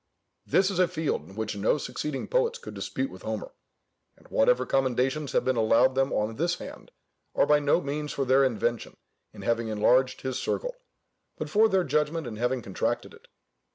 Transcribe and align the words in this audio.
This 0.47 0.71
is 0.71 0.79
a 0.79 0.87
field 0.87 1.29
in 1.29 1.35
which 1.35 1.55
no 1.55 1.77
succeeding 1.77 2.27
poets 2.27 2.57
could 2.57 2.73
dispute 2.73 3.11
with 3.11 3.21
Homer, 3.21 3.51
and 4.17 4.27
whatever 4.29 4.65
commendations 4.65 5.33
have 5.33 5.45
been 5.45 5.55
allowed 5.57 5.93
them 5.93 6.11
on 6.11 6.37
this 6.37 6.55
head, 6.55 6.89
are 7.35 7.45
by 7.45 7.59
no 7.59 7.79
means 7.81 8.11
for 8.11 8.25
their 8.25 8.43
invention 8.43 8.97
in 9.31 9.43
having 9.43 9.67
enlarged 9.67 10.21
his 10.21 10.39
circle, 10.39 10.75
but 11.37 11.51
for 11.51 11.69
their 11.69 11.83
judgment 11.83 12.25
in 12.25 12.37
having 12.37 12.63
contracted 12.63 13.13
it. 13.13 13.27